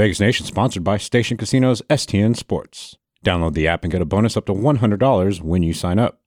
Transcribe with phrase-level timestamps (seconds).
[0.00, 2.96] Vegas Nation sponsored by Station Casinos STN Sports.
[3.22, 6.22] Download the app and get a bonus up to $100 when you sign up.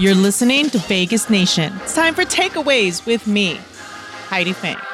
[0.00, 1.72] You're listening to Vegas Nation.
[1.82, 3.54] It's time for takeaways with me,
[4.26, 4.87] Heidi Fang.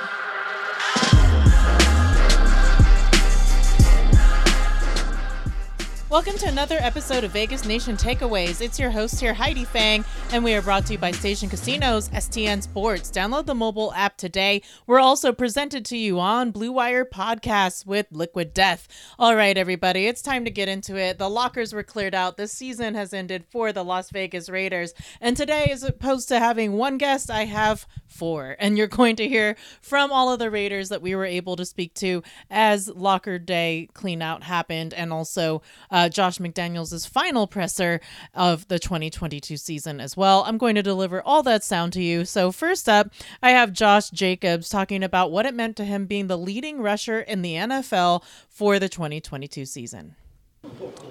[6.15, 8.61] Welcome to another episode of Vegas Nation Takeaways.
[8.61, 12.09] It's your host here, Heidi Fang, and we are brought to you by Station Casinos,
[12.11, 13.11] STN Sports.
[13.11, 14.63] Download the mobile app today.
[14.87, 18.87] We're also presented to you on Blue Wire Podcasts with Liquid Death.
[19.19, 21.19] All right, everybody, it's time to get into it.
[21.19, 22.37] The lockers were cleared out.
[22.37, 24.95] This season has ended for the Las Vegas Raiders.
[25.21, 28.55] And today, as opposed to having one guest, I have four.
[28.61, 31.65] And you're going to hear from all of the Raiders that we were able to
[31.65, 38.01] speak to as locker day clean out happened and also uh, Josh McDaniels' final presser
[38.35, 40.45] of the 2022 season as well.
[40.47, 42.25] I'm going to deliver all that sound to you.
[42.25, 43.11] So, first up,
[43.43, 47.21] I have Josh Jacobs talking about what it meant to him being the leading rusher
[47.21, 50.17] in the NFL for the 2022 season.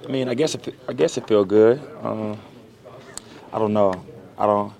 [0.04, 1.82] I mean, I guess it, I guess it feel good.
[2.02, 2.40] Um,
[3.52, 3.94] I don't know.
[4.38, 4.74] I don't.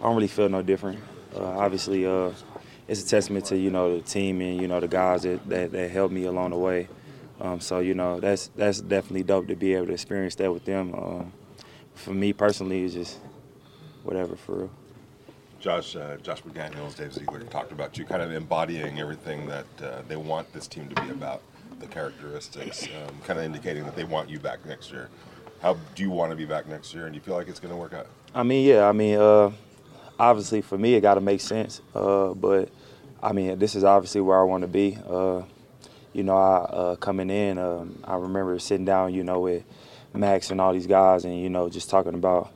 [0.00, 0.98] I don't really feel no different.
[1.34, 2.30] Uh, obviously, uh,
[2.88, 5.72] it's a testament to you know the team and you know the guys that, that,
[5.72, 6.88] that helped me along the way.
[7.42, 10.64] Um, so you know that's that's definitely dope to be able to experience that with
[10.64, 10.94] them.
[10.94, 11.32] Um,
[11.94, 13.18] for me personally, it's just
[14.04, 14.70] whatever for real.
[15.58, 20.02] Josh, uh, Josh McDaniels, Dave Ziegler talked about you kind of embodying everything that uh,
[20.08, 21.42] they want this team to be about,
[21.78, 25.08] the characteristics, um, kind of indicating that they want you back next year.
[25.60, 27.60] How do you want to be back next year, and do you feel like it's
[27.60, 28.06] going to work out?
[28.34, 28.88] I mean, yeah.
[28.88, 29.52] I mean, uh,
[30.18, 31.80] obviously for me, it got to make sense.
[31.94, 32.68] Uh, but
[33.20, 34.98] I mean, this is obviously where I want to be.
[36.12, 39.64] Uh, you know, I uh, coming in, um, I remember sitting down, you know, with
[40.14, 42.52] Maxx and all these guys, and you know, just talking about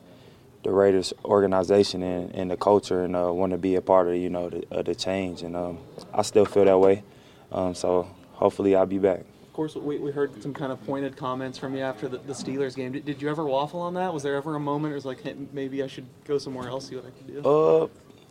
[0.63, 4.17] the Raiders organization and, and the culture, and uh, want to be a part of,
[4.17, 5.43] you know, the, the change.
[5.43, 5.79] And um,
[6.13, 7.05] I still feel that way.
[7.53, 11.17] Um, so hopefully, I'll be back Of course, we, we heard some kind of pointed
[11.17, 12.93] comments from you after the, the Steelers game.
[12.93, 14.13] Did, did you ever waffle on that?
[14.13, 16.89] Was there ever a moment or was like, hey, maybe I should go somewhere else,
[16.89, 17.48] see what I can do?
[17.48, 17.89] Uh,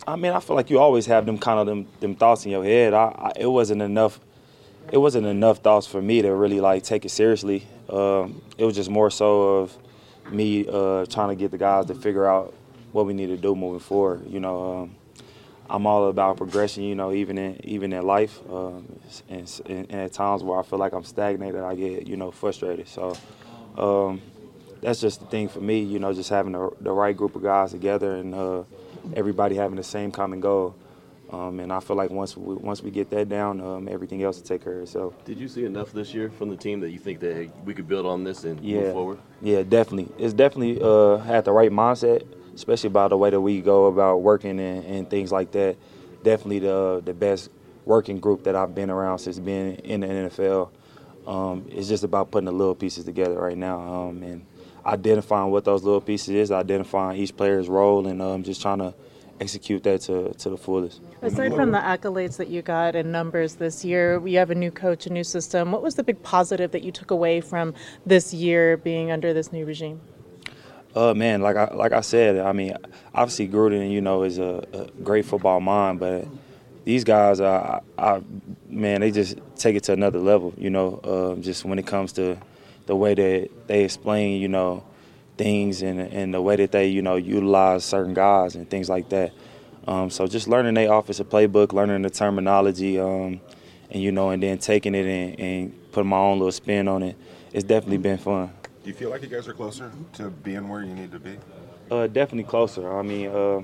[0.07, 2.51] I mean, I feel like you always have them kind of them, them thoughts in
[2.51, 2.94] your head.
[2.94, 4.19] I, I, it wasn't enough.
[4.91, 7.68] It wasn't enough thoughts for me to really like take it seriously.
[7.90, 9.78] Um, it was just more so of
[10.31, 12.53] me uh, trying to get the guys to figure out
[12.91, 14.25] what we need to do moving forward.
[14.28, 14.96] You know, um,
[15.69, 20.13] I'm all about progression, you know, even in even in life, um, and, and, at
[20.13, 22.88] times where I feel like I'm stagnated, I get you know frustrated.
[22.88, 23.17] So
[23.78, 24.22] um,
[24.81, 27.41] that's just the thing for me, you know, just having the, the right group of
[27.41, 28.63] guys together and uh,
[29.16, 30.75] everybody having the same common goal.
[31.31, 34.37] Um, and I feel like once we, once we get that down, um, everything else
[34.37, 35.13] will take care of itself.
[35.25, 37.87] Did you see enough this year from the team that you think that we could
[37.87, 38.81] build on this and yeah.
[38.81, 39.19] move forward?
[39.41, 40.13] Yeah, definitely.
[40.23, 42.25] It's definitely uh, had the right mindset
[42.55, 45.77] especially about the way that we go about working and, and things like that.
[46.23, 47.51] Definitely the the best
[47.83, 50.71] working group that I've been around since being in the NFL.
[51.27, 54.45] Um, it's just about putting the little pieces together right now um, and
[54.85, 58.93] identifying what those little pieces is, identifying each player's role, and um, just trying to
[59.40, 61.01] execute that to, to the fullest.
[61.22, 64.72] Aside from the accolades that you got and numbers this year, we have a new
[64.72, 65.72] coach, a new system.
[65.72, 67.73] What was the big positive that you took away from
[68.06, 70.01] this year being under this new regime?
[70.96, 72.73] Uh, man, like I like I said, I mean,
[73.13, 76.25] obviously Gruden, you know, is a, a great football mind, but
[76.85, 78.22] these guys, are, I,
[78.69, 80.53] man, they just take it to another level.
[80.57, 82.38] You know, uh, just when it comes to
[82.85, 84.85] the way that they explain, you know,
[85.38, 89.09] things and and the way that they, you know, utilize certain guys and things like
[89.09, 89.31] that.
[89.88, 93.40] Um, so just learning their offensive playbook, learning the terminology, um,
[93.91, 97.03] and you know, and then taking it and, and putting my own little spin on
[97.03, 97.16] it.
[97.53, 98.51] It's definitely been fun.
[98.84, 101.38] Do you feel like you guys are closer to being where you need to be?
[101.90, 102.97] Uh, definitely closer.
[102.97, 103.62] I mean, uh,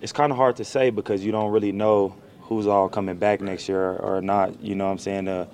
[0.00, 3.40] it's kind of hard to say because you don't really know who's all coming back
[3.40, 4.60] next year or not.
[4.60, 5.28] You know what I'm saying?
[5.28, 5.46] Uh,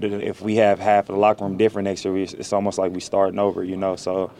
[0.00, 3.00] if we have half of the locker room different next year, it's almost like we
[3.00, 3.62] starting over.
[3.62, 4.32] You know, so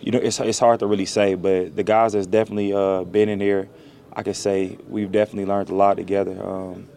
[0.00, 1.34] you know it's it's hard to really say.
[1.34, 3.68] But the guys that's definitely uh, been in here,
[4.12, 6.40] I can say we've definitely learned a lot together.
[6.42, 6.88] Um,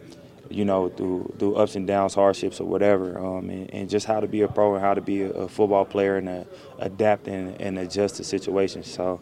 [0.50, 4.19] you know, through through ups and downs, hardships, or whatever, um, and, and, just how
[4.19, 6.44] to be a pro and how to be a, a football player and uh,
[6.80, 8.92] adapt and, and, adjust to situations.
[8.92, 9.21] So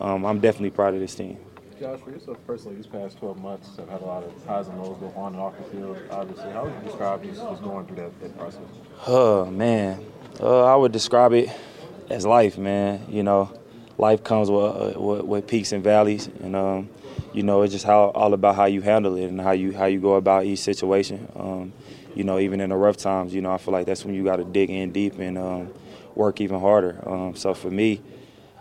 [0.00, 1.38] um, I'm definitely proud of this team.
[1.78, 4.82] Josh, for yourself personally, these past 12 months have had a lot of highs and
[4.82, 6.50] lows go on and off the field, obviously.
[6.52, 8.62] How would you describe just, just going through that, that process?
[9.06, 10.04] Oh, man.
[10.38, 11.48] Uh, I would describe it
[12.10, 13.06] as life, man.
[13.08, 13.50] You know,
[13.96, 14.64] life comes with,
[14.96, 16.26] uh, with, with peaks and valleys.
[16.42, 16.90] And, um,
[17.32, 19.86] you know, it's just how all about how you handle it and how you how
[19.86, 21.30] you go about each situation.
[21.36, 21.72] Um,
[22.14, 24.24] you know, even in the rough times, you know, I feel like that's when you
[24.24, 25.72] got to dig in deep and um,
[26.16, 26.98] work even harder.
[27.08, 28.02] Um, so for me,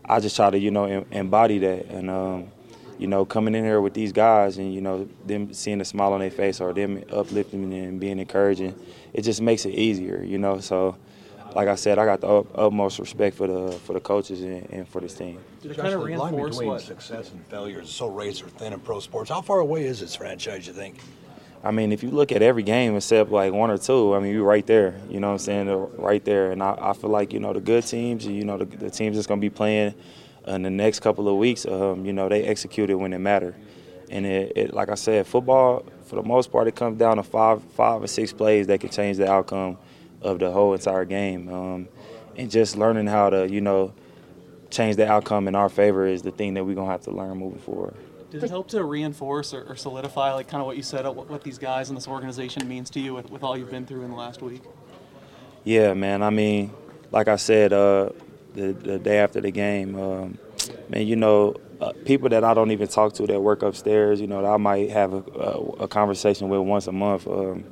[0.06, 2.52] I just try to you know embody that and um,
[3.00, 6.14] you know, coming in here with these guys and you know them seeing a smile
[6.14, 8.76] on their face or them uplifting and being encouraging,
[9.14, 10.60] it just makes it easier, you know.
[10.60, 10.98] So,
[11.56, 14.88] like I said, I got the utmost respect for the for the coaches and, and
[14.88, 15.40] for this team.
[15.62, 16.82] Did it kind of Josh, the line reinforce between what?
[16.82, 19.30] success and failure is so razor thin in pro sports.
[19.30, 20.68] How far away is this franchise?
[20.68, 21.00] You think?
[21.64, 24.34] I mean, if you look at every game except like one or two, I mean,
[24.34, 25.00] you're right there.
[25.10, 25.68] You know what I'm saying?
[25.68, 26.52] They're right there.
[26.52, 29.18] And I, I feel like, you know, the good teams, you know, the, the teams
[29.18, 29.94] that's going to be playing
[30.48, 33.56] in the next couple of weeks, um, you know, they executed when it mattered.
[34.10, 37.24] And it, it, like I said, football, for the most part, it comes down to
[37.24, 39.78] five, five or six plays that can change the outcome
[40.22, 41.50] of the whole entire game.
[41.50, 41.88] Um,
[42.36, 43.94] and just learning how to, you know,
[44.70, 47.12] change the outcome in our favor is the thing that we're going to have to
[47.12, 47.96] learn moving forward.
[48.32, 51.30] Did it help to reinforce or, or solidify, like kind of what you said, what,
[51.30, 54.04] what these guys in this organization means to you with, with all you've been through
[54.04, 54.62] in the last week?
[55.64, 56.22] Yeah, man.
[56.22, 56.72] I mean,
[57.12, 58.12] like I said, uh,
[58.54, 60.38] the the day after the game, um,
[60.90, 64.28] man, you know, uh, people that I don't even talk to that work upstairs, you
[64.28, 67.64] know, that I might have a, a, a conversation with once a month, um,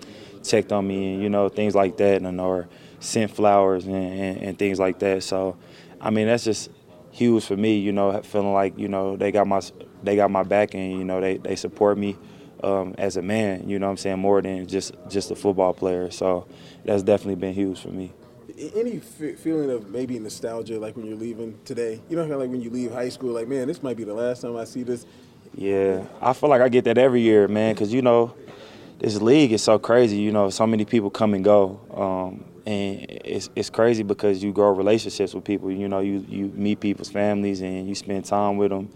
[0.49, 2.67] checked on me, and you know, things like that, and or
[2.99, 5.23] sent flowers and, and, and things like that.
[5.23, 5.57] So,
[6.01, 6.69] I mean, that's just
[7.11, 9.61] huge for me, you know, feeling like you know they got my
[10.03, 12.15] they got my back and you know they, they support me
[12.63, 13.67] um, as a man.
[13.67, 16.11] You know, what I'm saying more than just just a football player.
[16.11, 16.47] So
[16.85, 18.13] that's definitely been huge for me.
[18.75, 22.01] Any f- feeling of maybe nostalgia, like when you're leaving today?
[22.09, 24.03] You know, kind of like when you leave high school, like man, this might be
[24.03, 25.05] the last time I see this.
[25.53, 28.35] Yeah, I feel like I get that every year, man, because you know
[28.99, 30.17] this league is so crazy.
[30.17, 31.79] You know, so many people come and go.
[31.91, 35.71] Um, and it's it's crazy because you grow relationships with people.
[35.71, 38.89] You know, you you meet people's families and you spend time with them,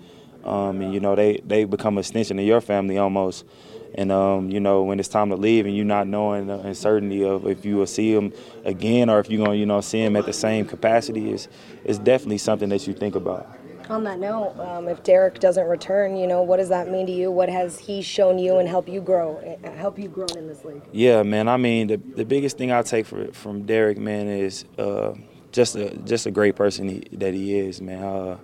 [0.43, 3.45] um, and you know they they become an extension of your family almost.
[3.93, 7.25] And um, you know when it's time to leave and you're not knowing the uncertainty
[7.25, 8.31] of if you will see them
[8.63, 11.49] again or if you're gonna you know see them at the same capacity is
[11.83, 13.60] is definitely something that you think about.
[13.89, 17.11] On that note, um, if Derek doesn't return, you know, what does that mean to
[17.11, 17.31] you?
[17.31, 20.63] What has he shown you and help you grow, uh, help you grow in this
[20.63, 20.81] league?
[20.91, 21.47] Yeah, man.
[21.47, 25.13] I mean, the the biggest thing I take for, from Derek, man, is uh,
[25.51, 28.03] just a just a great person he, that he is, man.
[28.03, 28.37] Uh,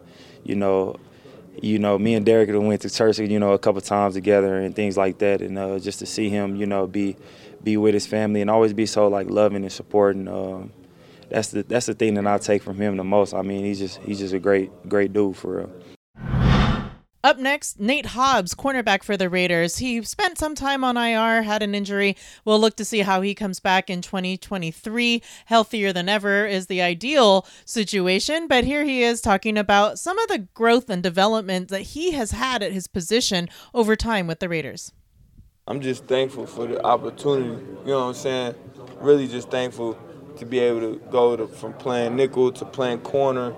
[0.43, 0.97] you know,
[1.61, 4.75] you know, me and Derek went to church, you know, a couple times together and
[4.75, 7.15] things like that, and uh, just to see him, you know, be
[7.63, 10.27] be with his family and always be so like loving and supporting.
[10.27, 10.71] Um,
[11.29, 13.33] that's the that's the thing that I take from him the most.
[13.33, 15.71] I mean, he's just he's just a great great dude for real.
[17.23, 19.79] Up next, Nate Hobbs, cornerback for the Raiders.
[19.79, 22.15] He spent some time on IR, had an injury.
[22.45, 25.21] We'll look to see how he comes back in 2023.
[25.47, 30.29] Healthier than ever is the ideal situation, but here he is talking about some of
[30.29, 34.47] the growth and development that he has had at his position over time with the
[34.47, 34.93] Raiders.
[35.67, 37.49] I'm just thankful for the opportunity.
[37.81, 38.55] You know what I'm saying?
[39.01, 39.99] Really just thankful
[40.37, 43.51] to be able to go to, from playing nickel to playing corner,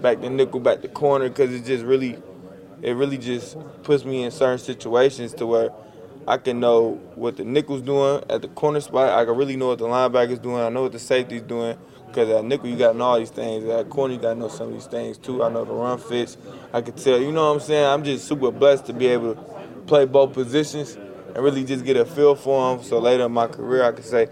[0.00, 2.18] back to nickel, back to corner, because it just really,
[2.82, 5.70] it really just puts me in certain situations to where
[6.26, 9.10] I can know what the nickel's doing at the corner spot.
[9.10, 10.62] I can really know what the linebacker's doing.
[10.62, 11.76] I know what the safety's doing.
[12.06, 13.64] Because at nickel, you got to know all these things.
[13.64, 15.42] At corner, you got to know some of these things too.
[15.42, 16.36] I know the run fits.
[16.72, 17.18] I can tell.
[17.18, 17.86] You know what I'm saying?
[17.86, 19.42] I'm just super blessed to be able to
[19.86, 22.84] play both positions and really just get a feel for them.
[22.84, 24.28] So later in my career, I can say,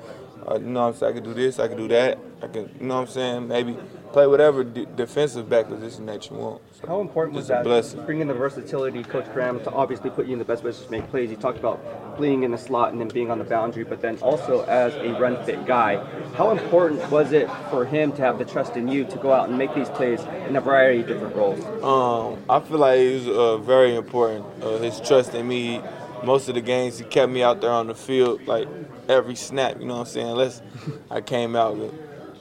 [0.48, 1.12] uh, you know what I'm saying?
[1.12, 2.18] I can do this, I can do that.
[2.42, 3.48] I can, you know what I'm saying?
[3.48, 3.76] Maybe
[4.12, 6.62] play whatever d- defensive back position that you want.
[6.80, 7.62] So How important was that?
[7.64, 8.04] blessing.
[8.06, 11.08] Bringing the versatility, Coach Graham, to obviously put you in the best position to make
[11.10, 11.30] plays.
[11.30, 14.16] You talked about being in the slot and then being on the boundary, but then
[14.20, 16.02] also as a run fit guy.
[16.34, 19.48] How important was it for him to have the trust in you to go out
[19.48, 21.62] and make these plays in a variety of different roles?
[21.84, 24.46] Um, I feel like it was uh, very important.
[24.62, 25.82] Uh, his trust in me.
[26.24, 28.68] Most of the games, he kept me out there on the field, like
[29.08, 29.80] every snap.
[29.80, 30.28] You know what I'm saying?
[30.28, 30.62] Unless
[31.10, 31.94] I came out with,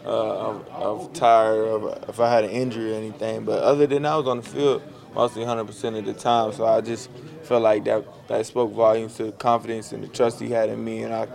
[0.05, 3.45] uh, of, of tired, or if I had an injury or anything.
[3.45, 4.81] But other than that, I was on the field
[5.15, 6.53] mostly 100% of the time.
[6.53, 7.09] So I just
[7.43, 10.83] felt like that that spoke volumes to the confidence and the trust he had in
[10.83, 11.27] me, and I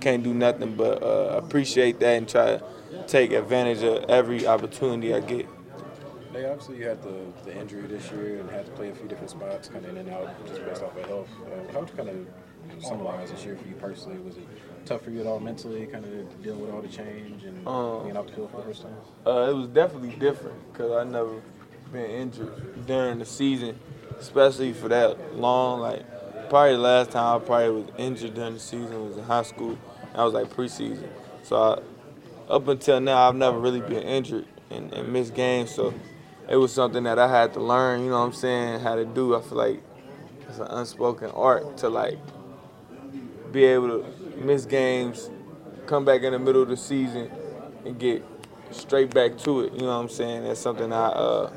[0.00, 2.62] can't do nothing but uh, appreciate that and try to
[3.06, 5.48] take advantage of every opportunity I get.
[6.32, 9.06] They obviously you had the, the injury this year and had to play a few
[9.06, 11.28] different spots, kind of in and out, just based off of health.
[11.44, 14.18] Uh, how would you kind of summarize this year for you personally?
[14.18, 14.46] Was it
[14.86, 18.04] tough for you at all mentally, kind of dealing with all the change and Um,
[18.04, 18.96] being out the field for the first time?
[19.26, 21.42] Uh, it was definitely different because I never
[21.92, 23.78] been injured during the season,
[24.18, 25.80] especially for that long.
[25.80, 29.42] Like probably the last time I probably was injured during the season was in high
[29.42, 29.76] school.
[30.14, 31.08] That was like preseason.
[31.42, 31.56] So
[32.48, 35.70] I, up until now, I've never really been injured and, and missed games.
[35.70, 35.92] So
[36.52, 38.04] it was something that I had to learn.
[38.04, 38.80] You know what I'm saying?
[38.80, 39.34] How to do.
[39.34, 39.82] I feel like
[40.46, 42.18] it's an unspoken art to like
[43.50, 45.30] be able to miss games,
[45.86, 47.30] come back in the middle of the season,
[47.86, 48.22] and get
[48.70, 49.72] straight back to it.
[49.72, 50.44] You know what I'm saying?
[50.44, 51.52] That's something I uh,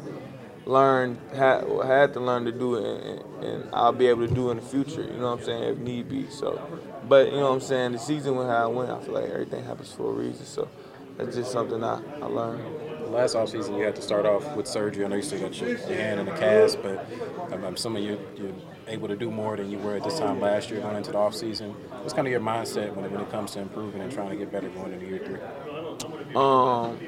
[0.65, 4.57] learned had had to learn to do and, and, I'll be able to do in
[4.57, 5.03] the future.
[5.03, 5.63] You know what I'm saying?
[5.63, 6.29] If need be.
[6.29, 6.61] So,
[7.09, 7.91] but you know what I'm saying?
[7.91, 8.89] The season went how it went.
[8.89, 10.45] I feel like everything happens for a reason.
[10.45, 10.69] So
[11.17, 12.94] that's just something I, I learned.
[13.15, 15.05] Last offseason, you had to start off with surgery.
[15.05, 17.07] I know you still got your, your hand in the cast, but
[17.49, 18.51] I'm, I'm assuming you, you're
[18.89, 21.17] able to do more than you were at this time last year going into the
[21.17, 21.73] offseason.
[22.01, 24.35] What's kind of your mindset when it, when it comes to improving and trying to
[24.35, 26.35] get better going into year three?
[26.35, 26.99] Um,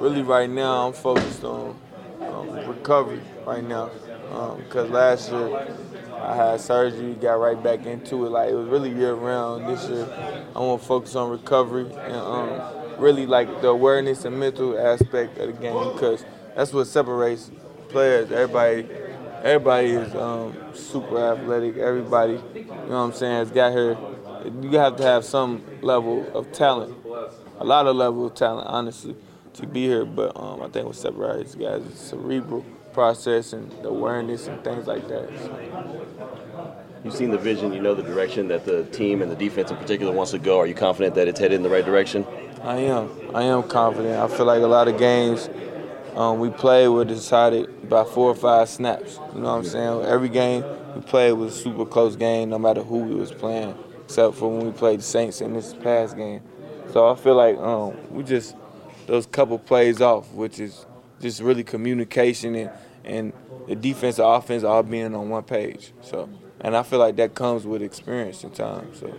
[0.00, 1.78] really, right now, I'm focused on
[2.22, 3.90] um, recovery right now.
[4.56, 5.76] Because um, last year,
[6.14, 8.30] I had surgery, got right back into it.
[8.30, 9.68] Like, it was really year round.
[9.68, 10.08] This year,
[10.56, 15.38] I want to focus on recovery and um, really like the awareness and mental aspect
[15.38, 16.24] of the game because
[16.54, 17.50] that's what separates
[17.88, 18.30] players.
[18.30, 18.88] Everybody,
[19.42, 21.76] everybody is um, super athletic.
[21.76, 23.96] Everybody, you know what I'm saying, has got here.
[24.60, 26.96] You have to have some level of talent,
[27.58, 29.16] a lot of level of talent, honestly,
[29.54, 30.04] to be here.
[30.04, 34.86] But um, I think what separates guys is cerebral process and the awareness and things
[34.86, 35.28] like that.
[35.38, 36.84] So.
[37.04, 39.76] You've seen the vision, you know the direction that the team and the defense in
[39.76, 40.58] particular wants to go.
[40.58, 42.26] Are you confident that it's headed in the right direction?
[42.62, 43.10] I am.
[43.34, 44.18] I am confident.
[44.18, 45.48] I feel like a lot of games
[46.14, 49.18] um, we played were decided by four or five snaps.
[49.34, 50.04] You know what I'm saying?
[50.04, 53.76] Every game we played was a super close game, no matter who we was playing,
[54.04, 56.42] except for when we played the Saints in this past game.
[56.92, 58.56] So I feel like um, we just
[59.06, 60.84] those couple plays off, which is
[61.20, 62.70] just really communication and,
[63.04, 63.32] and
[63.66, 65.92] the defense and offense all being on one page.
[66.02, 66.28] So,
[66.60, 68.90] and I feel like that comes with experience and time.
[68.94, 69.14] So.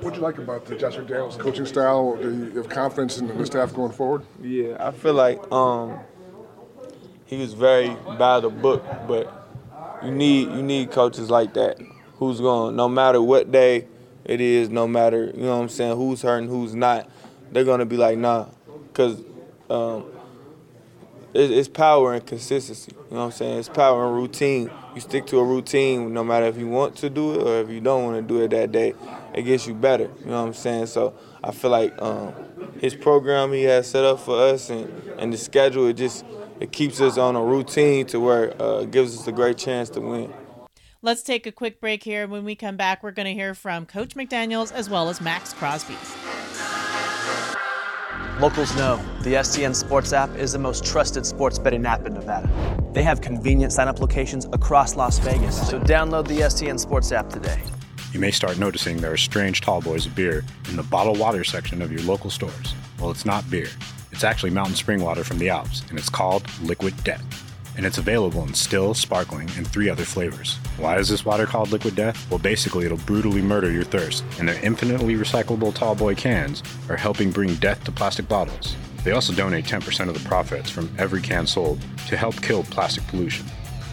[0.00, 2.16] What do you like about the Josh McDaniels coaching style?
[2.16, 4.22] Do you have confidence in the staff going forward?
[4.42, 5.98] Yeah, I feel like um,
[7.24, 9.32] he was very by the book, but
[10.04, 11.78] you need you need coaches like that
[12.18, 13.86] who's going no matter what day
[14.24, 17.08] it is, no matter you know what I'm saying, who's hurting, who's not,
[17.50, 18.46] they're gonna be like nah,
[18.88, 19.22] because
[19.70, 20.04] um,
[21.34, 22.92] it's power and consistency.
[22.92, 23.58] You know what I'm saying?
[23.58, 24.70] It's power and routine.
[24.94, 27.68] You stick to a routine no matter if you want to do it or if
[27.68, 28.94] you don't want to do it that day.
[29.36, 30.10] It gets you better.
[30.20, 30.86] You know what I'm saying?
[30.86, 31.14] So
[31.44, 32.32] I feel like um,
[32.80, 36.24] his program he has set up for us and, and the schedule, it just
[36.58, 39.90] it keeps us on a routine to where uh, it gives us a great chance
[39.90, 40.32] to win.
[41.02, 42.26] Let's take a quick break here.
[42.26, 45.52] When we come back, we're going to hear from Coach McDaniels as well as Maxx
[45.52, 45.96] Crosby.
[48.40, 52.50] Locals know the STN Sports app is the most trusted sports betting app in Nevada.
[52.92, 57.28] They have convenient sign up locations across Las Vegas, so download the STN Sports app
[57.30, 57.60] today.
[58.16, 61.44] You may start noticing there are strange tall boys of beer in the bottled water
[61.44, 62.74] section of your local stores.
[62.98, 63.68] Well, it's not beer.
[64.10, 67.22] It's actually mountain spring water from the Alps, and it's called Liquid Death
[67.76, 70.56] and it's available in still, sparkling, and three other flavors.
[70.78, 72.26] Why is this water called Liquid Death?
[72.30, 77.30] Well, basically, it'll brutally murder your thirst, and their infinitely recyclable tallboy cans are helping
[77.30, 78.74] bring death to plastic bottles.
[79.04, 83.06] They also donate 10% of the profits from every can sold to help kill plastic
[83.08, 83.44] pollution.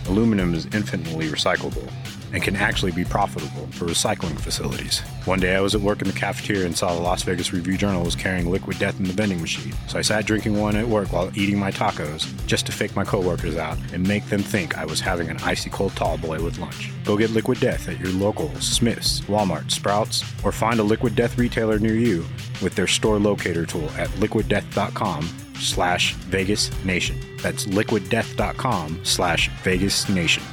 [0.08, 1.92] Aluminum is infinitely recyclable,
[2.34, 5.00] and can actually be profitable for recycling facilities.
[5.26, 7.78] One day I was at work in the cafeteria and saw the Las Vegas Review
[7.78, 9.74] Journal was carrying liquid death in the vending machine.
[9.88, 13.06] So I sat drinking one at work while eating my tacos just to fake my
[13.06, 16.58] coworkers out and make them think I was having an icy cold tall boy with
[16.58, 16.92] lunch.
[17.06, 21.38] Go get liquid death at your local Smith's, Walmart, Sprouts, or find a liquid death
[21.38, 22.26] retailer near you
[22.62, 25.24] with their store locator tool at liquiddeath.com
[25.60, 27.20] slash Vegas Nation.
[27.42, 30.44] That's liquiddeath.com slash Vegas Nation.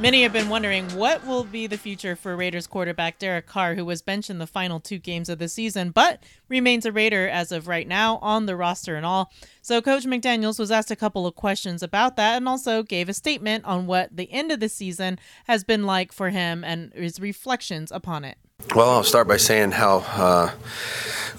[0.00, 3.84] Many have been wondering what will be the future for Raiders quarterback Derek Carr, who
[3.84, 7.50] was benched in the final two games of the season, but remains a Raider as
[7.50, 9.32] of right now on the roster and all.
[9.60, 13.12] So, Coach McDaniels was asked a couple of questions about that and also gave a
[13.12, 17.18] statement on what the end of the season has been like for him and his
[17.18, 18.38] reflections upon it.
[18.76, 20.52] Well, I'll start by saying how uh,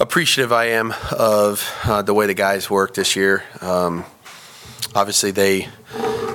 [0.01, 3.41] appreciative I am of uh, the way the guys worked this year.
[3.61, 4.03] Um,
[4.93, 5.69] obviously, they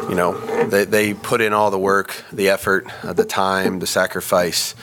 [0.09, 0.35] you know,
[0.67, 4.75] they, they put in all the work, the effort, uh, the time, the sacrifice.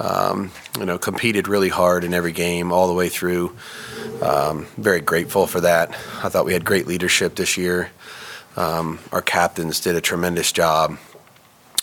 [0.00, 3.56] Um, you know, competed really hard in every game all the way through.
[4.20, 5.90] Um, very grateful for that.
[6.20, 7.90] I thought we had great leadership this year.
[8.56, 10.98] Um, our captains did a tremendous job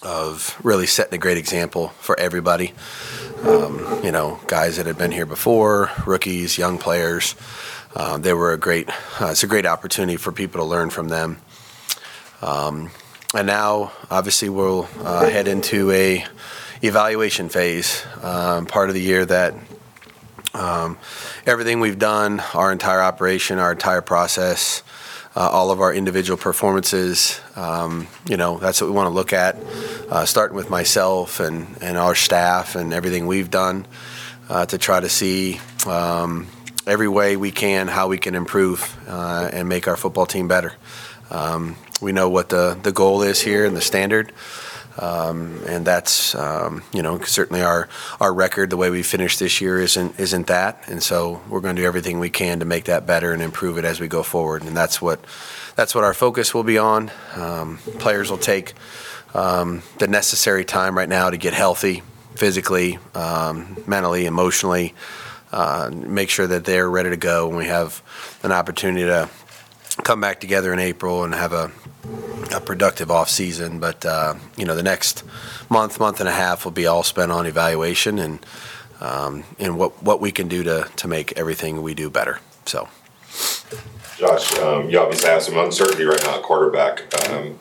[0.02, 2.74] of really setting a great example for everybody.
[3.44, 7.36] Um, you know, guys that had been here before, rookies, young players.
[7.96, 8.90] Uh, they were a great.
[9.22, 11.42] Uh, it's a great opportunity for people to learn from them.
[12.42, 12.90] Um,
[13.34, 16.26] and now, obviously, we'll uh, head into a
[16.82, 19.54] evaluation phase, um, part of the year that
[20.54, 20.98] um,
[21.46, 24.84] everything we've done, our entire operation, our entire process,
[25.36, 29.32] uh, all of our individual performances, um, you know, that's what we want to look
[29.32, 29.56] at,
[30.10, 33.86] uh, starting with myself and, and our staff and everything we've done
[34.50, 36.48] uh, to try to see, um,
[36.86, 40.74] every way we can how we can improve uh, and make our football team better.
[41.30, 44.34] Um, we know what the, the goal is here and the standard.
[44.98, 47.88] Um, and that's um, you know certainly our
[48.20, 48.70] our record.
[48.70, 51.88] The way we finished this year isn't isn't that, and so we're going to do
[51.88, 54.64] everything we can to make that better and improve it as we go forward.
[54.64, 55.24] And that's what
[55.78, 57.10] that's what our focus will be on.
[57.36, 58.74] Um, players will take
[59.34, 62.04] um, the necessary time right now to get healthy,
[62.36, 64.94] physically, um, mentally, emotionally.
[65.54, 68.02] Uh, make sure that they're ready to go when we have
[68.42, 69.30] an opportunity to
[69.96, 71.72] come back together in April and have a
[72.54, 73.80] a productive off season.
[73.80, 75.24] But uh, you know, the next
[75.70, 78.46] month, month and a half will be all spent on evaluation and
[79.00, 82.40] um, and what what we can do to to make everything we do better.
[82.66, 82.88] So,
[84.18, 87.30] Josh, um, you obviously have some uncertainty right now at quarterback.
[87.30, 87.60] Um,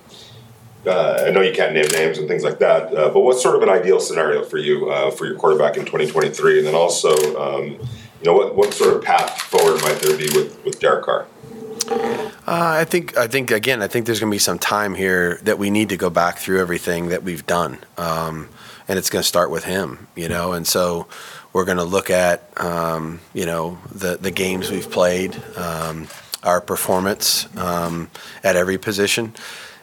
[0.87, 3.54] uh, I know you can't name names and things like that, uh, but what's sort
[3.54, 6.58] of an ideal scenario for you uh, for your quarterback in 2023?
[6.58, 10.28] And then also, um, you know, what, what sort of path forward might there be
[10.34, 11.26] with, with Derek Carr?
[11.90, 15.40] Uh, I think I think again I think there's going to be some time here
[15.42, 18.49] that we need to go back through everything that we've done, um,
[18.88, 20.52] and it's going to start with him, you know.
[20.52, 21.09] And so
[21.52, 26.06] we're going to look at um, you know the the games we've played, um,
[26.42, 28.11] our performance um,
[28.44, 29.35] at every position,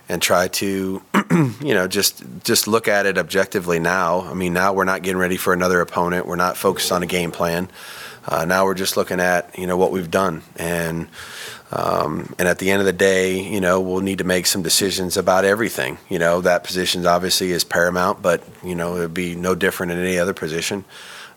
[0.07, 4.21] and try to you know just just look at it objectively now.
[4.21, 6.25] I mean now we're not getting ready for another opponent.
[6.25, 7.69] We're not focused on a game plan.
[8.25, 11.07] Uh, now we're just looking at you know what we've done and
[11.71, 14.61] um, and at the end of the day, you know, we'll need to make some
[14.61, 15.97] decisions about everything.
[16.09, 19.99] You know, that position obviously is paramount, but you know, it'll be no different in
[19.99, 20.85] any other position.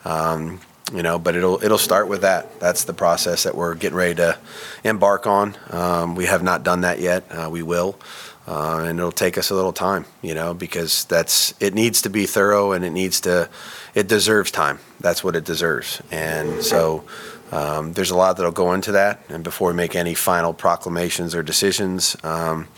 [0.05, 0.61] Um,
[0.95, 2.61] you know, but it'll it'll start with that.
[2.61, 4.39] That's the process that we're getting ready to
[4.85, 5.57] embark on.
[5.71, 7.25] Um, we have not done that yet.
[7.31, 7.99] Uh, we will,
[8.47, 10.05] uh, and it'll take us a little time.
[10.23, 13.49] You know, because that's it needs to be thorough and it needs to,
[13.95, 14.79] it deserves time.
[15.01, 17.05] That's what it deserves, and so.
[17.51, 21.35] Um, there's a lot that'll go into that, and before we make any final proclamations
[21.35, 22.69] or decisions, um,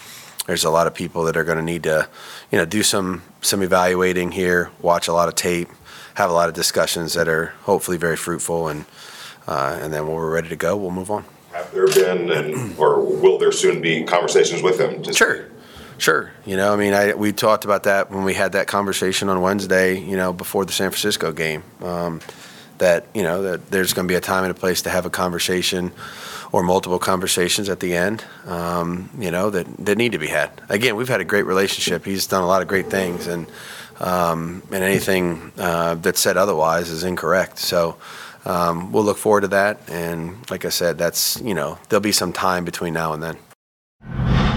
[0.46, 2.08] there's a lot of people that are going to need to,
[2.50, 5.68] you know, do some some evaluating here, watch a lot of tape,
[6.14, 8.86] have a lot of discussions that are hopefully very fruitful, and
[9.46, 11.24] uh, and then when we're ready to go, we'll move on.
[11.52, 15.02] Have there been, and or will there soon be conversations with him?
[15.02, 15.48] Just sure.
[15.98, 16.32] Sure.
[16.44, 19.40] You know, I mean, I, we talked about that when we had that conversation on
[19.40, 21.62] Wednesday, you know, before the San Francisco game.
[21.80, 22.20] Um,
[22.82, 25.06] that you know that there's going to be a time and a place to have
[25.06, 25.92] a conversation
[26.50, 30.50] or multiple conversations at the end um, you know that, that need to be had.
[30.68, 32.04] Again we've had a great relationship.
[32.04, 33.46] He's done a lot of great things and
[34.00, 37.60] um, and anything uh, that's said otherwise is incorrect.
[37.60, 37.96] So
[38.44, 42.10] um, we'll look forward to that and like i said that's you know there'll be
[42.10, 43.36] some time between now and then.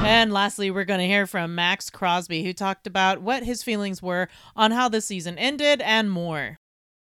[0.08, 4.04] And lastly, we're going to hear from Maxx Crosby, who talked about what his feelings
[4.04, 6.60] were on how the season ended and more.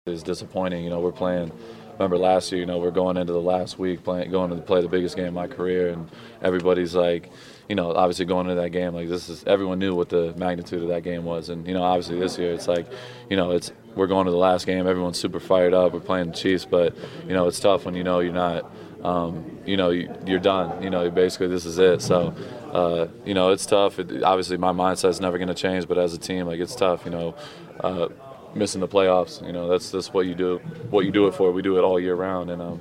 [0.09, 0.85] It's disappointing.
[0.85, 1.51] You know, we're playing.
[1.95, 4.81] Remember last year, you know, we're going into the last week playing, going to play
[4.81, 6.09] the biggest game of my career, and
[6.40, 7.29] everybody's like,
[7.69, 10.81] you know, obviously going into that game, like this is everyone knew what the magnitude
[10.81, 12.87] of that game was, and you know, obviously this year it's like,
[13.29, 16.29] you know, it's we're going to the last game, everyone's super fired up, we're playing
[16.29, 16.95] the Chiefs, but
[17.27, 18.71] you know, it's tough when you know you're not,
[19.03, 20.85] um, you know, you, are done.
[20.85, 22.01] You know, basically this is it.
[22.01, 22.33] So,
[22.73, 23.99] uh, you know, it's tough.
[23.99, 27.05] It, obviously, my mindset's never going to change, but as a team, like it's tough.
[27.05, 27.35] You know.
[27.81, 28.09] Uh,
[28.57, 29.45] missing the playoffs.
[29.45, 30.59] You know, that's that's what you do
[30.90, 31.53] what you do it for.
[31.53, 32.81] We do it all year round, and um,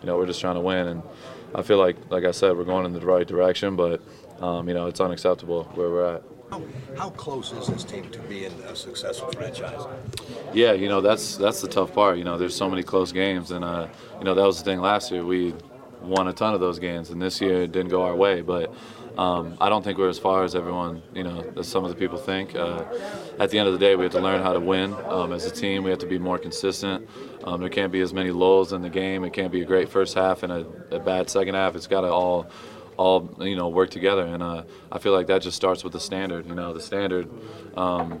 [0.00, 0.86] you know, we're just trying to win.
[0.86, 1.02] And
[1.54, 4.02] I feel like, like I said, we're going in the right direction, but
[4.40, 6.22] um, you know, it's unacceptable where we're at.
[6.50, 6.62] How,
[6.96, 9.80] how close is this team to being a successful franchise?
[10.52, 12.18] Yeah, you know, that's that's the tough part.
[12.18, 14.80] You know, there's so many close games, and uh, you know, that was the thing
[14.80, 15.24] last year.
[15.24, 15.54] We
[16.02, 18.72] won a ton of those games, and this year it didn't go our way, but.
[19.16, 21.96] Um, I don't think we're as far as everyone, you know, as some of the
[21.96, 22.56] people think.
[22.56, 22.84] Uh,
[23.38, 25.46] at the end of the day, we have to learn how to win um, as
[25.46, 25.84] a team.
[25.84, 27.08] We have to be more consistent.
[27.44, 29.24] Um, there can't be as many lulls in the game.
[29.24, 31.76] It can't be a great first half and a, a bad second half.
[31.76, 32.48] It's got to all,
[32.96, 34.26] all you know, work together.
[34.26, 36.46] And uh, I feel like that just starts with the standard.
[36.46, 37.30] You know, the standard
[37.76, 38.20] um,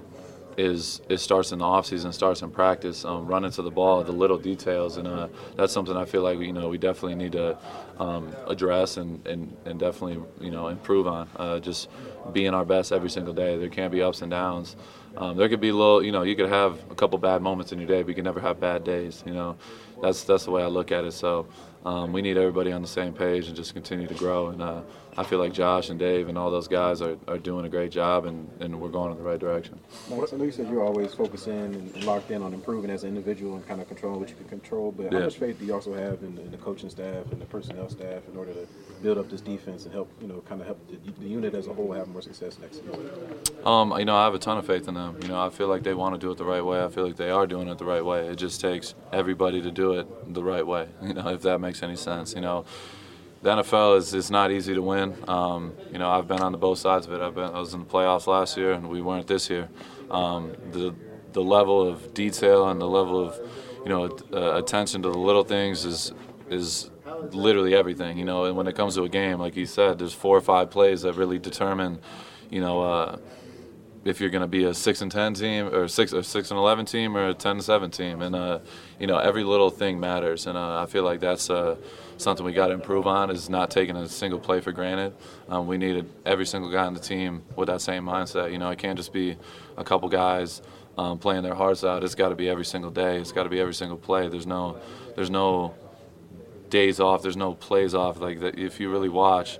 [0.56, 4.02] is it starts in the off season, starts in practice, um, running to the ball,
[4.04, 7.32] the little details, and uh, that's something I feel like you know we definitely need
[7.32, 7.58] to
[7.98, 11.28] um, address and, and, and definitely you know improve on.
[11.36, 11.88] Uh, just
[12.32, 13.56] being our best every single day.
[13.56, 14.76] There can't be ups and downs.
[15.16, 17.78] Um, there could be little, you know, you could have a couple bad moments in
[17.78, 19.22] your day, but you can never have bad days.
[19.24, 19.56] You know,
[20.02, 21.12] that's that's the way I look at it.
[21.12, 21.46] So
[21.84, 24.48] um, we need everybody on the same page and just continue to grow.
[24.48, 24.82] And uh,
[25.16, 27.92] I feel like Josh and Dave and all those guys are, are doing a great
[27.92, 29.78] job, and, and we're going in the right direction.
[30.08, 33.66] Well, you said you're always focusing and locked in on improving as an individual and
[33.66, 34.90] kind of controlling what you can control.
[34.90, 35.18] But yeah.
[35.18, 37.88] how much faith do you also have in, in, the coaching staff and the personnel
[37.88, 38.66] staff in order to
[39.02, 41.68] build up this defense and help, you know, kind of help the, the unit as
[41.68, 43.08] a whole have more success next season?
[43.64, 45.04] Um, you know, I have a ton of faith in them.
[45.04, 45.22] them.
[45.22, 46.82] You know, I feel like they want to do it the right way.
[46.82, 48.26] I feel like they are doing it the right way.
[48.28, 50.88] It just takes everybody to do it the right way.
[51.04, 52.34] You know, if that makes any sense.
[52.34, 52.64] You know,
[53.42, 55.16] the NFL is it's not easy to win.
[55.28, 57.20] Um, you know, I've been on the both sides of it.
[57.20, 59.68] I've been I was in the playoffs last year, and we weren't this year.
[60.10, 60.94] Um, the
[61.32, 63.38] the level of detail and the level of
[63.82, 66.12] you know uh, attention to the little things is
[66.48, 66.90] is
[67.32, 68.18] literally everything.
[68.18, 70.40] You know, and when it comes to a game, like you said, there's four or
[70.40, 72.00] five plays that really determine,
[72.50, 72.82] you know.
[72.82, 73.18] Uh,
[74.04, 76.58] if you're going to be a six and ten team, or six or six and
[76.58, 78.58] eleven team, or a ten and seven team, and uh,
[78.98, 81.76] you know every little thing matters, and uh, I feel like that's uh,
[82.16, 85.14] something we got to improve on is not taking a single play for granted.
[85.48, 88.52] Um, we needed every single guy on the team with that same mindset.
[88.52, 89.36] You know, it can't just be
[89.76, 90.62] a couple guys
[90.98, 92.04] um, playing their hearts out.
[92.04, 93.18] It's got to be every single day.
[93.18, 94.28] It's got to be every single play.
[94.28, 94.78] There's no,
[95.16, 95.74] there's no
[96.70, 97.22] days off.
[97.22, 98.20] There's no plays off.
[98.20, 99.58] Like that, if you really watch.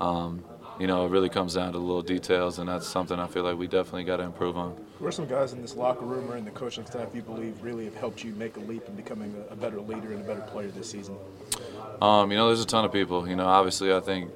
[0.00, 0.44] Um,
[0.78, 3.44] you know, it really comes down to the little details, and that's something I feel
[3.44, 4.76] like we definitely got to improve on.
[4.98, 7.62] Who are some guys in this locker room or in the coaching staff you believe
[7.62, 10.42] really have helped you make a leap in becoming a, better leader and a better
[10.42, 11.16] player this season?
[12.02, 13.28] Um, you know, there's a ton of people.
[13.28, 14.30] You know, obviously, I think,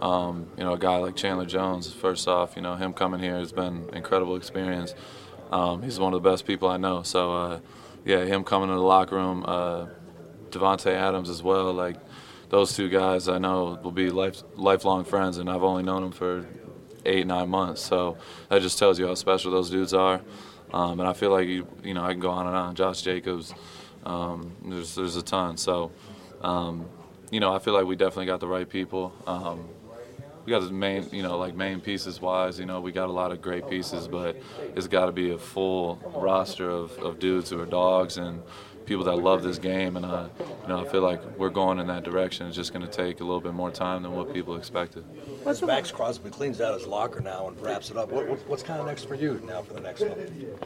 [0.00, 3.38] um, you know, a guy like Chandler Jones, first off, you know, him coming here
[3.38, 4.94] has been an incredible experience.
[5.50, 7.02] Um, he's one of the best people I know.
[7.02, 7.60] So, uh,
[8.04, 9.86] yeah, him coming to the locker room, uh,
[10.50, 11.96] Davante Adams as well, like–
[12.52, 16.12] those two guys I know will be life, lifelong friends, and I've only known them
[16.12, 16.46] for
[17.06, 17.80] eight, nine months.
[17.80, 18.18] So
[18.50, 20.20] that just tells you how special those dudes are.
[20.70, 22.74] Um, and I feel like you, you know, I can go on and on.
[22.74, 23.54] Josh Jacobs,
[24.04, 25.56] um, there's there's a ton.
[25.56, 25.92] So,
[26.42, 26.84] um,
[27.30, 29.14] you know, I feel like we definitely got the right people.
[29.26, 29.66] Um,
[30.44, 33.12] we got the main, you know, like main pieces wise, you know, we got a
[33.12, 34.36] lot of great pieces, but
[34.76, 38.42] it's got to be a full roster of, of dudes who are dogs and
[38.86, 41.86] people that love this game, and uh, you know, I feel like we're going in
[41.88, 42.46] that direction.
[42.46, 45.04] It's just going to take a little bit more time than what people expected.
[45.42, 48.10] What's Maxx Crosby cleans out his locker now and wraps it up.
[48.10, 50.04] What, what, what's kind of next for you now for the next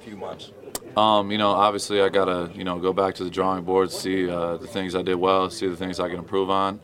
[0.03, 0.53] few months?
[0.97, 4.29] Um, you know, obviously I gotta you know go back to the drawing board, see
[4.29, 6.81] uh, the things I did well, see the things I can improve on.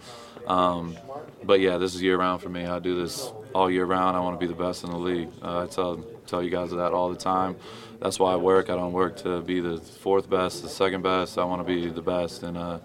[0.46, 0.96] Um,
[1.44, 2.66] but yeah, this is year round for me.
[2.66, 4.16] I do this all year round.
[4.16, 5.30] I want to be the best in the league.
[5.42, 7.56] Uh, I tell tell you guys that all the time
[8.02, 8.68] that's why I work.
[8.68, 11.38] I don't work to be the fourth best, the second best.
[11.38, 12.80] I want to be the best, and uh,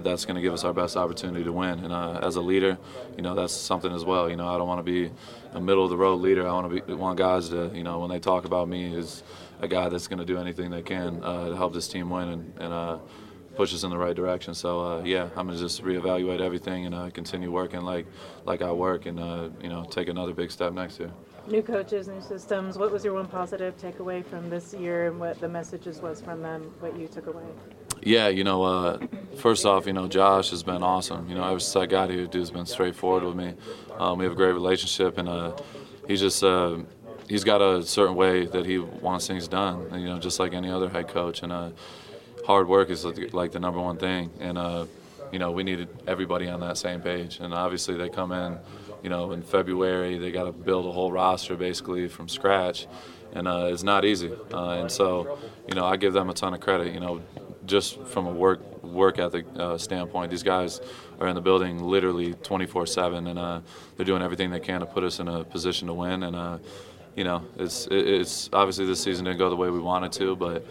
[0.00, 1.84] that's going to give us our best opportunity to win.
[1.84, 2.78] And uh, as a leader,
[3.14, 4.30] you know, that's something as well.
[4.30, 5.10] You know, I don't want to be
[5.52, 6.48] a middle of the road leader.
[6.48, 9.22] I want to be want guys to, you know, when they talk about me, is
[9.60, 12.28] a guy that's going to do anything they can uh, to help this team win
[12.28, 12.54] and.
[12.58, 12.98] and uh,
[13.56, 14.52] push us in the right direction.
[14.52, 18.04] So uh, yeah, I'm gonna just reevaluate everything and uh, continue working like
[18.44, 19.16] like I work, and
[19.62, 21.12] you know take another big step next year
[21.46, 22.78] new coaches, new systems.
[22.78, 26.42] What was your one positive takeaway from this year and what the messages was from
[26.42, 27.44] them, what you took away?
[28.02, 28.98] Yeah, you know, uh,
[29.38, 31.28] first off, you know, Josh has been awesome.
[31.28, 33.54] You know, ever since I got here, dude's been straightforward with me.
[33.98, 35.56] Um, we have a great relationship, and uh,
[36.06, 36.78] he's just uh,
[37.28, 39.98] he's got a certain way that he wants things done.
[39.98, 41.70] You know, just like any other head coach, and uh,
[42.46, 44.30] hard work is like, the number one thing.
[44.38, 44.86] And uh,
[45.32, 47.40] you know, we needed everybody on that same page.
[47.40, 48.58] And obviously, they come in
[49.04, 52.86] you know, in February they got to build a whole roster basically from scratch,
[53.34, 54.32] and uh, it's not easy.
[54.52, 55.38] Uh, and so,
[55.68, 56.94] you know, I give them a ton of credit.
[56.94, 57.20] You know,
[57.66, 60.80] just from a work work ethic uh, standpoint, these guys
[61.20, 63.60] are in the building literally 24/7, and uh,
[63.96, 66.22] they're doing everything they can to put us in a position to win.
[66.22, 66.58] And uh,
[67.14, 70.66] you know, it's it's obviously this season didn't go the way we wanted to, but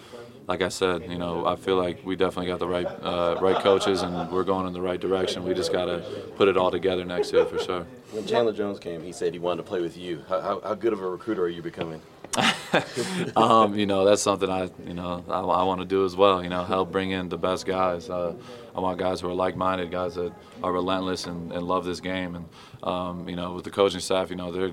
[0.48, 3.62] like I said, you know, I feel like we definitely got the right uh, right
[3.62, 5.44] coaches, and we're going in the right direction.
[5.44, 6.00] We just got to
[6.36, 7.86] put it all together next year for sure.
[8.12, 10.24] When Chandler Jones came, he said he wanted to play with you.
[10.28, 12.02] How, how, how good of a recruiter are you becoming?
[13.36, 16.44] um, you know, that's something I, you know, I, I want to do as well.
[16.44, 18.10] You know, help bring in the best guys.
[18.10, 18.34] Uh,
[18.76, 22.36] I want guys who are like-minded, guys that are relentless and, and love this game.
[22.36, 22.46] And
[22.84, 24.72] um, you know, with the coaching staff, you know, they're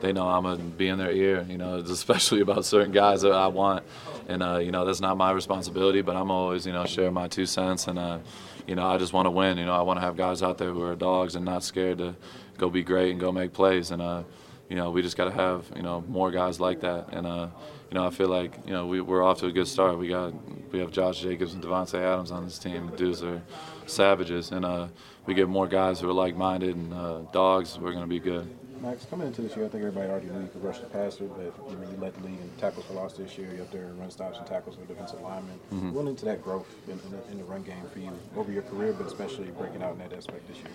[0.00, 1.46] they know I'm gonna be in their ear.
[1.48, 3.84] You know, especially about certain guys that I want,
[4.26, 6.02] and uh, you know that's not my responsibility.
[6.02, 8.18] But I'm always you know share my two cents, and uh,
[8.66, 9.58] you know I just want to win.
[9.58, 11.98] You know I want to have guys out there who are dogs and not scared
[11.98, 12.16] to
[12.58, 13.90] go be great and go make plays.
[13.90, 14.24] And uh,
[14.68, 17.12] you know we just got to have you know more guys like that.
[17.12, 17.48] And uh,
[17.90, 19.98] you know I feel like you know we, we're off to a good start.
[19.98, 20.32] We got
[20.72, 22.90] we have Josh Jacobs and Davante Adams on this team.
[22.90, 23.42] The dudes are
[23.86, 24.88] savages, and uh,
[25.26, 27.78] we get more guys who are like-minded and uh, dogs.
[27.78, 28.48] We're gonna be good.
[28.80, 31.24] Maxx, coming into this year, I think everybody already knew you could rush the passer,
[31.24, 33.48] but you, know, you led the league in tackles for loss this year.
[33.52, 35.58] You're up there in run stops and tackles for defensive linemen.
[35.72, 35.92] Mm-hmm.
[35.92, 38.62] Going into that growth in, in, the, in, the, run game for you over your
[38.62, 40.68] career, but especially breaking out in that aspect this year.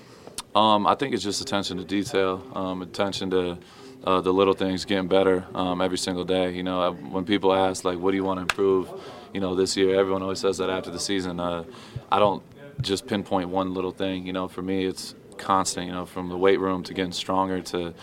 [0.56, 3.58] Um, I think it's just attention to detail, um, attention to
[4.04, 6.52] uh, the little things, getting better um, every single day.
[6.52, 8.90] You know, when people ask like, "What do you want to improve?"
[9.34, 11.40] You know, this year, everyone always says that after the season.
[11.40, 11.64] Uh,
[12.12, 12.44] I don't
[12.82, 14.26] just pinpoint one little thing.
[14.26, 15.88] You know, for me, it's constant.
[15.88, 17.94] You know, from the weight room to getting stronger to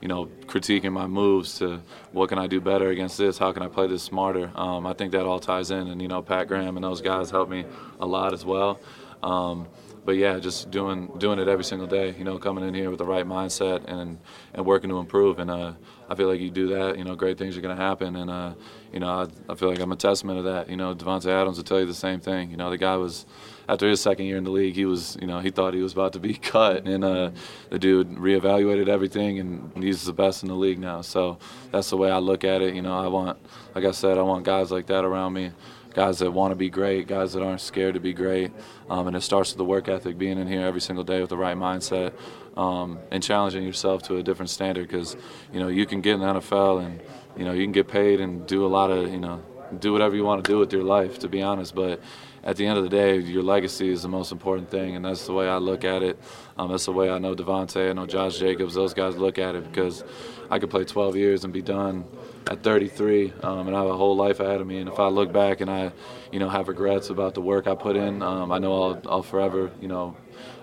[0.00, 1.80] you know, critiquing my moves to
[2.12, 3.36] what can I do better against this?
[3.36, 4.52] How can I play this smarter?
[4.54, 7.30] Um, I think that all ties in, and you know, Pat Graham and those guys
[7.30, 7.64] helped me
[7.98, 8.78] a lot as well.
[9.22, 9.66] Um,
[10.04, 12.14] but yeah, just doing doing it every single day.
[12.16, 14.18] You know, coming in here with the right mindset and
[14.54, 15.38] and working to improve.
[15.40, 15.72] And uh,
[16.08, 18.16] I feel like you do that, you know, great things are going to happen.
[18.16, 18.54] And uh,
[18.92, 20.70] you know, I, I, feel like I'm a testament of that.
[20.70, 22.50] You know, Davante Adams will tell you the same thing.
[22.50, 23.26] You know, the guy was
[23.68, 25.92] after his second year in the league, he was, you know, he thought he was
[25.92, 27.30] about to be cut, and uh,
[27.70, 31.02] the dude reevaluated everything, and he's the best in the league now.
[31.02, 31.38] So
[31.70, 32.74] that's the way I look at it.
[32.74, 33.38] You know, I want,
[33.74, 35.52] like I said, I want guys like that around me
[35.98, 38.52] guys that want to be great, guys that aren't scared to be great.
[38.88, 41.30] Um, and it starts with the work ethic, being in here every single day with
[41.30, 42.12] the right mindset,
[42.56, 44.86] um, and challenging yourself to a different standard.
[44.86, 45.16] Because
[45.52, 47.00] you know you can get in the NFL and
[47.36, 49.42] you know you can get paid and do a lot of you know
[49.80, 51.18] do whatever you want to do with your life.
[51.20, 52.00] To be honest, but
[52.48, 55.26] at the end of the day, your legacy is the most important thing, and that's
[55.26, 56.18] the way I look at it.
[56.56, 59.54] Um, that's the way I know Davante, I know Josh Jacobs, those guys look at
[59.54, 60.02] it because
[60.50, 62.06] I could play 12 years and be done
[62.46, 64.78] at 33, um, and I have a whole life ahead of me.
[64.78, 65.92] And if I look back and I,
[66.32, 69.22] you know, have regrets about the work I put in, um, I know I'll, I'll
[69.22, 70.16] forever, you know,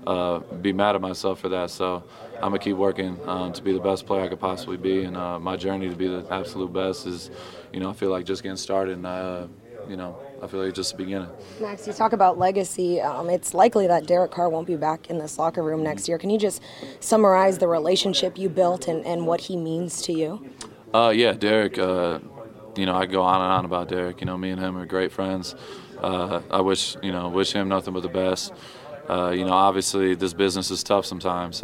[0.08, 1.70] uh, be mad at myself for that.
[1.70, 2.04] So
[2.38, 5.16] I'm gonna keep working um, to be the best player I could possibly be, and
[5.16, 7.30] uh, my journey to be the absolute best is,
[7.72, 8.98] you know, I feel like just getting started.
[8.98, 9.46] And uh,
[9.88, 11.28] you know, I feel like it's just the beginning.
[11.60, 13.02] Maxx, you talk about legacy.
[13.02, 16.20] Um, it's likely that Derek Carr won't be back in this locker room next year.
[16.20, 16.62] Can you just
[17.00, 20.48] summarize the relationship you built and, and what he means to you?
[20.94, 21.80] Uh, yeah, Derek.
[21.80, 22.20] Uh,
[22.76, 24.22] you know, I go on and on about Derek.
[24.22, 25.56] You know, me and him are great friends.
[25.98, 28.54] Uh, I wish, you know, wish him nothing but the best.
[29.10, 31.64] Uh, you know, obviously this business is tough sometimes.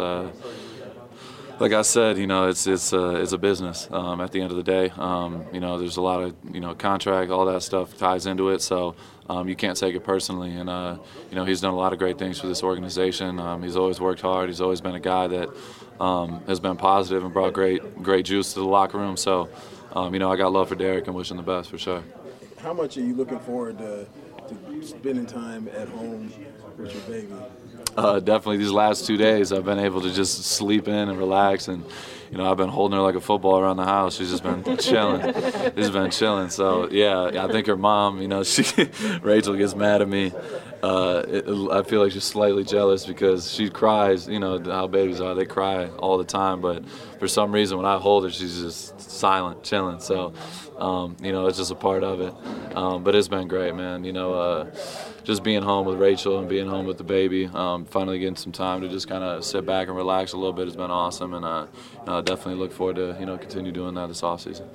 [1.62, 3.88] Like I said, you know, it's it's a it's a business.
[3.92, 6.60] Um, at the end of the day, um, you know, there's a lot of you
[6.60, 8.64] know contract, all that stuff ties into it.
[8.64, 8.96] So
[9.30, 10.56] um, you can't take it personally.
[10.56, 10.98] And uh,
[11.30, 13.40] you know, he's done a lot of great things for this organization.
[13.40, 14.50] Um, he's always worked hard.
[14.50, 15.50] He's always been a guy that
[16.00, 19.16] um, has been positive and brought great great juice to the locker room.
[19.16, 19.48] So,
[19.94, 22.04] um, you know, I got love for Derek and wish him the best for sure.
[22.58, 24.08] How much are you looking forward to,
[24.48, 26.34] to spending time at home
[26.76, 27.36] with your baby?
[27.98, 31.68] Uh, definitely these last two days I've been able to just sleep in and relax
[31.68, 31.84] and
[32.32, 34.16] you know I've been holding her like a football around the house.
[34.16, 35.22] She's just been chilling.
[35.76, 36.50] She's been chilling.
[36.50, 38.64] So yeah I think her mom you know she
[39.22, 40.32] Rachel gets mad at me.
[40.82, 45.20] Uh, it, I feel like she's slightly jealous because she cries you know how babies
[45.20, 45.36] are.
[45.36, 46.88] They cry all the time but
[47.20, 50.00] for some reason when I hold her she's just silent chilling.
[50.00, 50.34] So
[50.80, 52.34] um, you know it's just a part of it.
[52.76, 54.06] Um, but it's been great man.
[54.06, 54.72] You know uh,
[55.24, 58.52] just being home with Rachel and being home with the baby, um, finally getting some
[58.52, 61.34] time to just kind of sit back and relax a little bit has been awesome,
[61.34, 61.68] and uh,
[62.22, 64.70] uh, definitely look forward to you know continue doing that this off season.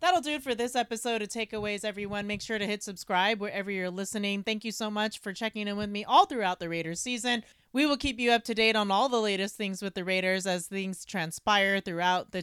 [0.00, 2.26] That'll do it for this episode of Takeaways, everyone.
[2.26, 4.44] Make sure to hit subscribe wherever you're listening.
[4.44, 7.42] Thank you so much for checking in with me all throughout the Raiders season.
[7.72, 10.46] We will keep you up to date on all the latest things with the Raiders
[10.46, 12.42] as things transpire throughout the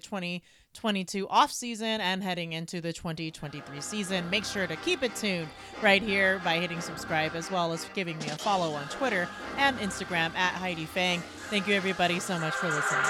[0.75, 4.29] 2022 off season and heading into the 2023 season.
[4.29, 5.47] Make sure to keep it tuned
[5.81, 9.77] right here by hitting subscribe as well as giving me a follow on Twitter and
[9.79, 11.21] Instagram at Heidi Fang.
[11.49, 13.01] Thank you everybody so much for listening.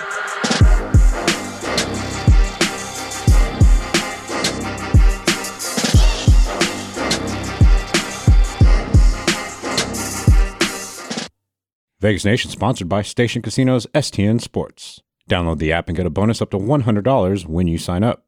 [11.99, 15.01] Vegas Nation sponsored by Station Casinos STN Sports.
[15.29, 18.24] Download the app and get a bonus up to $100 when you sign up.